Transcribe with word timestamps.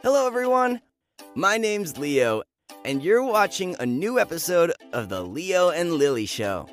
Hello, 0.00 0.28
everyone. 0.28 0.80
My 1.34 1.58
name's 1.58 1.98
Leo, 1.98 2.44
and 2.84 3.02
you're 3.02 3.24
watching 3.24 3.74
a 3.80 3.84
new 3.84 4.20
episode 4.20 4.72
of 4.92 5.08
The 5.08 5.22
Leo 5.22 5.70
and 5.70 5.94
Lily 5.94 6.24
Show. 6.24 6.68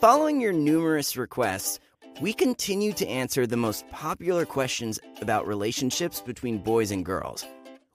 Following 0.00 0.40
your 0.40 0.52
numerous 0.52 1.16
requests, 1.16 1.80
we 2.20 2.32
continue 2.32 2.92
to 2.92 3.08
answer 3.08 3.44
the 3.44 3.56
most 3.56 3.88
popular 3.90 4.46
questions 4.46 5.00
about 5.20 5.48
relationships 5.48 6.20
between 6.20 6.58
boys 6.58 6.92
and 6.92 7.04
girls. 7.04 7.44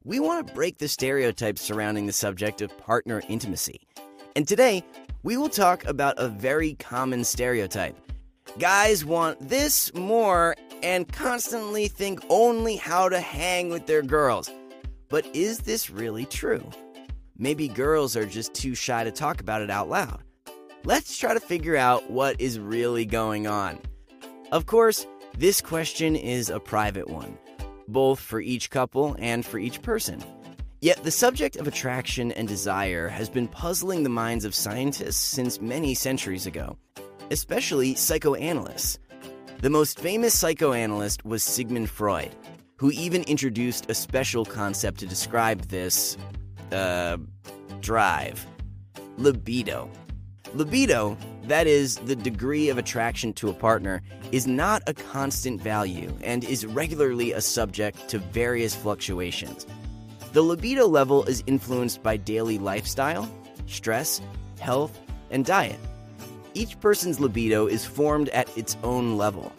We 0.04 0.20
want 0.20 0.46
to 0.46 0.54
break 0.54 0.80
the 0.80 0.90
stereotypes 0.90 1.62
surrounding 1.62 2.06
the 2.06 2.12
subject 2.12 2.62
of 2.62 2.78
partner 2.78 3.22
intimacy. 3.30 3.80
And 4.36 4.46
today, 4.46 4.84
we 5.24 5.38
will 5.38 5.48
talk 5.48 5.86
about 5.86 6.16
a 6.18 6.28
very 6.28 6.74
common 6.74 7.24
stereotype. 7.24 7.96
Guys 8.60 9.06
want 9.06 9.40
this 9.48 9.94
more 9.94 10.54
and 10.84 11.12
constantly 11.14 11.88
think 11.88 12.20
only 12.30 12.76
how 12.76 13.08
to 13.08 13.22
hang 13.22 13.70
with 13.70 13.88
their 13.88 14.02
girls. 14.02 14.52
But 15.10 15.28
is 15.36 15.60
this 15.60 15.90
really 15.90 16.26
true? 16.26 16.70
Maybe 17.38 17.68
girls 17.68 18.16
are 18.16 18.26
just 18.26 18.54
too 18.54 18.76
shy 18.76 19.04
to 19.04 19.12
talk 19.12 19.42
about 19.42 19.62
it 19.62 19.70
out 19.70 19.90
loud. 19.90 20.24
Let's 20.84 21.18
try 21.18 21.34
to 21.34 21.40
figure 21.40 21.76
out 21.76 22.10
what 22.10 22.40
is 22.40 22.60
really 22.60 23.06
going 23.06 23.48
on. 23.48 23.80
Of 24.52 24.68
course, 24.68 25.06
this 25.38 25.60
question 25.62 26.16
is 26.16 26.50
a 26.50 26.60
private 26.60 27.10
one, 27.10 27.38
both 27.88 28.20
for 28.20 28.40
each 28.40 28.70
couple 28.70 29.16
and 29.20 29.46
for 29.46 29.60
each 29.60 29.82
person. 29.82 30.24
Yet 30.82 31.04
the 31.04 31.12
subject 31.12 31.56
of 31.56 31.68
attraction 31.68 32.32
and 32.32 32.48
desire 32.48 33.08
has 33.08 33.30
been 33.30 33.48
puzzling 33.48 34.04
the 34.04 34.10
minds 34.10 34.46
of 34.46 34.54
scientists 34.54 35.18
since 35.18 35.60
many 35.60 35.96
centuries 35.96 36.46
ago, 36.46 36.78
especially 37.32 37.96
psychoanalysts. 37.96 39.00
The 39.62 39.70
most 39.70 40.00
famous 40.00 40.34
psychoanalyst 40.34 41.26
was 41.26 41.44
Sigmund 41.44 41.90
Freud, 41.90 42.36
who 42.78 42.92
even 42.92 43.24
introduced 43.24 43.90
a 43.90 43.94
special 43.94 44.46
concept 44.46 45.00
to 45.00 45.06
describe 45.06 45.62
this, 45.70 46.18
uh, 46.72 47.18
drive 47.82 48.46
libido. 49.18 49.90
Libido, 50.54 51.18
that 51.44 51.68
is, 51.68 51.98
the 51.98 52.16
degree 52.16 52.70
of 52.70 52.78
attraction 52.78 53.34
to 53.34 53.50
a 53.50 53.54
partner, 53.54 54.02
is 54.32 54.48
not 54.48 54.82
a 54.88 54.94
constant 54.94 55.62
value 55.62 56.14
and 56.24 56.44
is 56.44 56.66
regularly 56.66 57.34
a 57.34 57.42
subject 57.42 58.08
to 58.10 58.20
various 58.20 58.76
fluctuations. 58.76 59.66
The 60.34 60.42
libido 60.42 60.88
level 60.88 61.24
is 61.26 61.44
influenced 61.48 62.04
by 62.04 62.18
daily 62.18 62.58
lifestyle, 62.58 63.30
stress, 63.68 64.22
health, 64.60 65.00
and 65.30 65.46
diet. 65.46 65.80
Each 66.54 66.80
person's 66.80 67.20
libido 67.20 67.68
is 67.68 67.86
formed 67.86 68.30
at 68.30 68.50
its 68.58 68.78
own 68.84 69.18
level. 69.18 69.54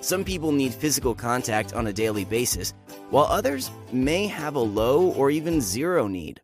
Some 0.00 0.24
people 0.24 0.52
need 0.52 0.72
physical 0.72 1.14
contact 1.14 1.74
on 1.74 1.88
a 1.88 1.92
daily 1.92 2.24
basis, 2.24 2.72
while 3.10 3.24
others 3.24 3.70
may 3.92 4.26
have 4.28 4.54
a 4.54 4.60
low 4.60 5.10
or 5.12 5.30
even 5.30 5.60
zero 5.60 6.06
need. 6.06 6.40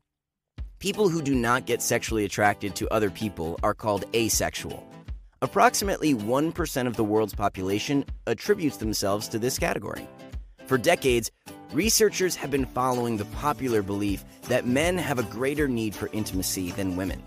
People 0.81 1.09
who 1.09 1.23
do 1.23 1.35
not 1.35 1.65
get 1.65 1.81
sexually 1.81 2.25
attracted 2.25 2.75
to 2.77 2.89
other 2.89 3.11
people 3.11 3.59
are 3.63 3.73
called 3.73 4.05
asexual. 4.15 4.87
Approximately 5.41 6.15
1% 6.15 6.87
of 6.87 6.97
the 6.97 7.05
world's 7.05 7.35
population 7.35 8.05
attributes 8.27 8.79
themselves 8.79 9.29
to 9.29 9.39
this 9.39 9.59
category. 9.59 10.07
For 10.67 10.77
decades, 10.77 11.31
researchers 11.73 12.35
have 12.37 12.51
been 12.51 12.67
following 12.67 13.17
the 13.17 13.25
popular 13.27 13.83
belief 13.83 14.25
that 14.49 14.67
men 14.67 14.99
have 14.99 15.19
a 15.19 15.25
greater 15.25 15.69
need 15.69 15.95
for 15.95 16.09
intimacy 16.13 16.73
than 16.73 16.97
women, 16.97 17.23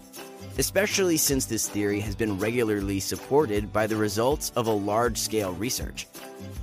especially 0.58 1.18
since 1.18 1.46
this 1.46 1.70
theory 1.70 2.00
has 2.00 2.16
been 2.16 2.38
regularly 2.38 3.00
supported 3.00 3.72
by 3.72 3.86
the 3.88 3.96
results 3.96 4.52
of 4.56 4.68
a 4.68 4.72
large 4.72 5.18
scale 5.18 5.54
research. 5.54 6.08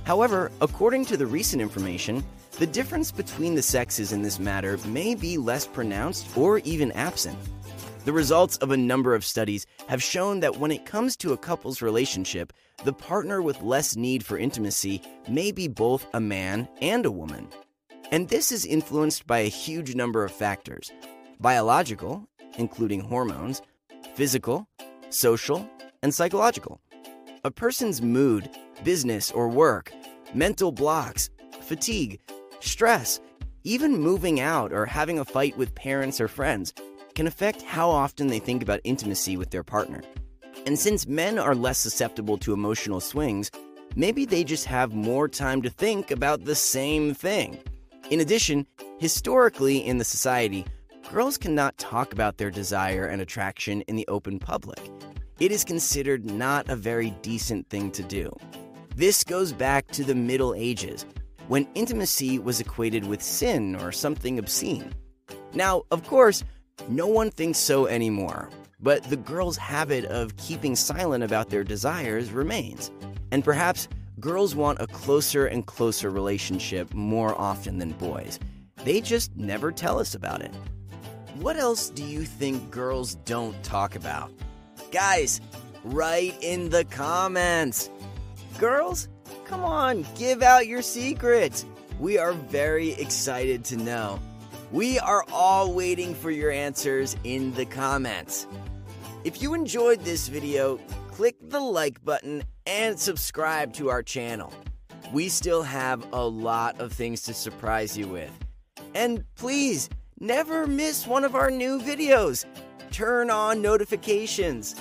However, 0.03 0.51
according 0.61 1.05
to 1.05 1.17
the 1.17 1.25
recent 1.25 1.61
information, 1.61 2.23
the 2.59 2.67
difference 2.67 3.11
between 3.11 3.55
the 3.55 3.61
sexes 3.61 4.13
in 4.13 4.21
this 4.21 4.39
matter 4.39 4.77
may 4.85 5.15
be 5.15 5.37
less 5.37 5.65
pronounced 5.65 6.37
or 6.37 6.59
even 6.59 6.91
absent. 6.93 7.37
The 8.05 8.13
results 8.13 8.57
of 8.57 8.71
a 8.71 8.77
number 8.77 9.15
of 9.15 9.25
studies 9.25 9.65
have 9.87 10.03
shown 10.03 10.39
that 10.41 10.57
when 10.57 10.71
it 10.71 10.85
comes 10.85 11.17
to 11.17 11.33
a 11.33 11.37
couple's 11.37 11.81
relationship, 11.81 12.53
the 12.83 12.93
partner 12.93 13.41
with 13.41 13.61
less 13.61 13.95
need 13.95 14.23
for 14.23 14.37
intimacy 14.37 15.01
may 15.27 15.51
be 15.51 15.67
both 15.67 16.05
a 16.13 16.19
man 16.19 16.67
and 16.81 17.05
a 17.05 17.11
woman. 17.11 17.49
And 18.11 18.29
this 18.29 18.51
is 18.51 18.65
influenced 18.65 19.25
by 19.25 19.39
a 19.39 19.49
huge 19.49 19.95
number 19.95 20.23
of 20.23 20.31
factors 20.31 20.91
biological, 21.39 22.27
including 22.57 23.01
hormones, 23.01 23.61
physical, 24.15 24.67
social, 25.09 25.69
and 26.01 26.13
psychological. 26.13 26.79
A 27.43 27.51
person's 27.51 28.01
mood, 28.01 28.49
business 28.83 29.29
or 29.29 29.49
work, 29.49 29.91
mental 30.33 30.71
blocks, 30.71 31.29
fatigue, 31.61 32.19
stress, 32.61 33.19
even 33.63 33.99
moving 33.99 34.39
out 34.39 34.71
or 34.71 34.85
having 34.85 35.19
a 35.19 35.25
fight 35.25 35.57
with 35.57 35.75
parents 35.75 36.21
or 36.21 36.27
friends 36.27 36.73
can 37.13 37.27
affect 37.27 37.61
how 37.61 37.89
often 37.89 38.27
they 38.27 38.39
think 38.39 38.63
about 38.63 38.79
intimacy 38.83 39.37
with 39.37 39.49
their 39.51 39.63
partner. 39.63 40.01
And 40.65 40.79
since 40.79 41.07
men 41.07 41.37
are 41.37 41.55
less 41.55 41.77
susceptible 41.77 42.37
to 42.39 42.53
emotional 42.53 42.99
swings, 42.99 43.51
maybe 43.95 44.25
they 44.25 44.43
just 44.43 44.65
have 44.65 44.93
more 44.93 45.27
time 45.27 45.61
to 45.61 45.69
think 45.69 46.09
about 46.09 46.45
the 46.45 46.55
same 46.55 47.13
thing. 47.13 47.57
In 48.09 48.19
addition, 48.19 48.65
historically 48.97 49.77
in 49.77 49.97
the 49.97 50.05
society, 50.05 50.65
girls 51.15 51.37
cannot 51.37 51.77
talk 51.77 52.11
about 52.11 52.35
their 52.35 52.51
desire 52.51 53.05
and 53.05 53.21
attraction 53.21 53.79
in 53.83 53.95
the 53.95 54.05
open 54.09 54.37
public. 54.37 54.81
It 55.39 55.49
is 55.49 55.63
considered 55.63 56.25
not 56.25 56.67
a 56.67 56.75
very 56.75 57.11
decent 57.21 57.69
thing 57.69 57.89
to 57.91 58.03
do. 58.03 58.35
This 58.97 59.23
goes 59.23 59.53
back 59.53 59.87
to 59.91 60.03
the 60.03 60.13
Middle 60.13 60.53
Ages, 60.53 61.05
when 61.47 61.69
intimacy 61.73 62.37
was 62.37 62.59
equated 62.59 63.05
with 63.07 63.23
sin 63.23 63.77
or 63.77 63.93
something 63.93 64.37
obscene. 64.37 64.93
Now, 65.53 65.83
of 65.89 66.05
course, 66.05 66.43
no 66.89 67.07
one 67.07 67.31
thinks 67.31 67.59
so 67.59 67.87
anymore, 67.87 68.49
but 68.81 69.01
the 69.03 69.15
girls' 69.15 69.55
habit 69.55 70.03
of 70.03 70.35
keeping 70.35 70.75
silent 70.75 71.23
about 71.23 71.49
their 71.49 71.63
desires 71.63 72.31
remains. 72.31 72.91
And 73.31 73.41
perhaps 73.41 73.87
girls 74.19 74.53
want 74.53 74.81
a 74.81 74.87
closer 74.87 75.45
and 75.45 75.65
closer 75.65 76.09
relationship 76.09 76.93
more 76.93 77.39
often 77.39 77.77
than 77.77 77.91
boys. 77.91 78.37
They 78.83 78.99
just 78.99 79.33
never 79.37 79.71
tell 79.71 79.97
us 79.97 80.13
about 80.13 80.41
it. 80.41 80.53
What 81.39 81.57
else 81.57 81.89
do 81.89 82.01
you 82.01 82.23
think 82.23 82.71
girls 82.71 83.15
don't 83.25 83.61
talk 83.61 83.97
about? 83.97 84.31
Guys, 84.93 85.41
write 85.83 86.33
in 86.41 86.69
the 86.69 86.85
comments. 86.85 87.89
Girls, 88.57 89.09
come 89.43 89.61
on, 89.61 90.05
give 90.17 90.41
out 90.41 90.65
your 90.65 90.81
secrets. 90.81 91.65
We 91.99 92.17
are 92.17 92.31
very 92.31 92.93
excited 92.93 93.65
to 93.65 93.75
know. 93.75 94.17
We 94.71 94.97
are 94.99 95.25
all 95.29 95.73
waiting 95.73 96.15
for 96.15 96.31
your 96.31 96.51
answers 96.51 97.17
in 97.25 97.53
the 97.55 97.65
comments. 97.65 98.47
If 99.25 99.41
you 99.41 99.53
enjoyed 99.53 100.05
this 100.05 100.29
video, 100.29 100.77
click 101.11 101.35
the 101.41 101.59
like 101.59 102.01
button 102.05 102.43
and 102.65 102.97
subscribe 102.97 103.73
to 103.73 103.89
our 103.89 104.03
channel. 104.03 104.53
We 105.11 105.27
still 105.27 105.63
have 105.63 106.13
a 106.13 106.25
lot 106.25 106.79
of 106.79 106.93
things 106.93 107.23
to 107.23 107.33
surprise 107.33 107.97
you 107.97 108.07
with. 108.07 108.31
And 108.93 109.25
please, 109.35 109.89
never 110.25 110.65
miss 110.65 111.05
one 111.05 111.23
of 111.23 111.35
our 111.35 111.51
new 111.51 111.79
videos. 111.79 112.45
Turn 112.91 113.29
on 113.29 113.61
notifications. 113.61 114.75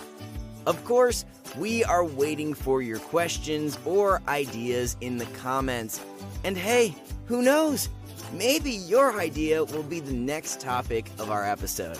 Of 0.66 0.82
course, 0.84 1.26
we 1.58 1.84
are 1.84 2.04
waiting 2.04 2.54
for 2.54 2.80
your 2.80 2.98
questions 2.98 3.78
or 3.84 4.22
ideas 4.26 4.96
in 5.02 5.18
the 5.18 5.26
comments. 5.26 6.00
And 6.44 6.56
hey, 6.56 6.94
who 7.26 7.42
knows? 7.42 7.90
Maybe 8.32 8.70
your 8.70 9.20
idea 9.20 9.64
will 9.64 9.82
be 9.82 10.00
the 10.00 10.14
next 10.14 10.60
topic 10.60 11.10
of 11.18 11.30
our 11.30 11.44
episode. 11.44 11.98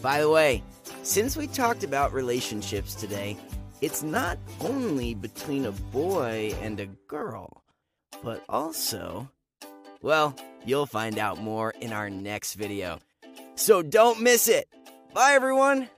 By 0.00 0.20
the 0.20 0.30
way, 0.30 0.62
since 1.02 1.36
we 1.36 1.48
talked 1.48 1.82
about 1.82 2.12
relationships 2.12 2.94
today, 2.94 3.36
it's 3.80 4.02
not 4.02 4.38
only 4.60 5.14
between 5.14 5.66
a 5.66 5.72
boy 5.72 6.54
and 6.62 6.78
a 6.78 6.86
girl, 7.08 7.64
but 8.22 8.44
also, 8.48 9.28
well, 10.02 10.34
you'll 10.66 10.86
find 10.86 11.18
out 11.18 11.40
more 11.40 11.72
in 11.80 11.92
our 11.92 12.10
next 12.10 12.54
video. 12.54 12.98
So 13.54 13.80
don't 13.80 14.20
miss 14.20 14.48
it. 14.48 14.68
Bye, 15.14 15.32
everyone. 15.32 15.88